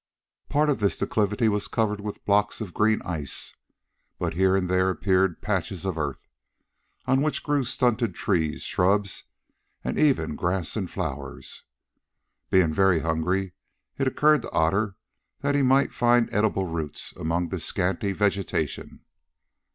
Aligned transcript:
Part 0.49 0.71
of 0.71 0.79
this 0.79 0.97
declivity 0.97 1.47
was 1.47 1.67
covered 1.67 2.01
with 2.01 2.25
blocks 2.25 2.59
of 2.59 2.73
green 2.73 3.03
ice, 3.03 3.55
but 4.17 4.33
here 4.33 4.55
and 4.55 4.67
there 4.67 4.89
appeared 4.89 5.43
patches 5.43 5.85
of 5.85 5.95
earth, 5.95 6.27
on 7.05 7.21
which 7.21 7.43
grew 7.43 7.63
stunted 7.63 8.15
trees, 8.15 8.63
shrubs, 8.63 9.25
and 9.83 9.99
even 9.99 10.35
grass 10.35 10.75
and 10.75 10.89
flowers. 10.89 11.65
Being 12.49 12.73
very 12.73 13.01
hungry, 13.01 13.53
it 13.99 14.07
occurred 14.07 14.41
to 14.41 14.49
Otter 14.51 14.95
that 15.41 15.53
he 15.53 15.61
might 15.61 15.93
find 15.93 16.33
edible 16.33 16.65
roots 16.65 17.13
among 17.15 17.49
this 17.49 17.65
scanty 17.65 18.11
vegetation. 18.11 19.01